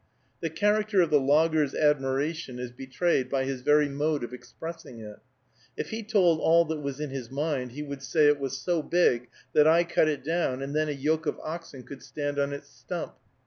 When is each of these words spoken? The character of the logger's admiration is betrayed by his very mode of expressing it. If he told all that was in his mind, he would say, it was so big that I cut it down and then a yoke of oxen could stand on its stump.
The 0.39 0.49
character 0.49 1.01
of 1.01 1.11
the 1.11 1.19
logger's 1.19 1.75
admiration 1.75 2.57
is 2.57 2.71
betrayed 2.71 3.29
by 3.29 3.43
his 3.45 3.61
very 3.61 3.87
mode 3.87 4.23
of 4.23 4.33
expressing 4.33 4.99
it. 4.99 5.17
If 5.77 5.91
he 5.91 6.01
told 6.01 6.39
all 6.39 6.65
that 6.65 6.81
was 6.81 6.99
in 6.99 7.11
his 7.11 7.29
mind, 7.29 7.73
he 7.73 7.83
would 7.83 8.01
say, 8.01 8.25
it 8.25 8.39
was 8.39 8.57
so 8.57 8.81
big 8.81 9.29
that 9.53 9.67
I 9.67 9.83
cut 9.83 10.07
it 10.07 10.23
down 10.23 10.63
and 10.63 10.75
then 10.75 10.89
a 10.89 10.91
yoke 10.91 11.27
of 11.27 11.39
oxen 11.43 11.83
could 11.83 12.01
stand 12.01 12.39
on 12.39 12.51
its 12.51 12.67
stump. 12.71 13.13